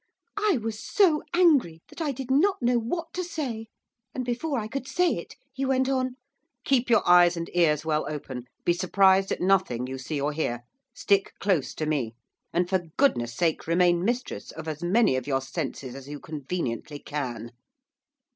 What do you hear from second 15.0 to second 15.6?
of your